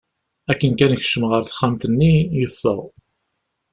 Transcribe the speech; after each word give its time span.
Akken 0.51 0.71
kan 0.79 0.97
kecmeɣ 1.01 1.29
ɣer 1.31 1.43
texxamt-nni, 1.45 2.13
yeffeɣ. 2.39 2.79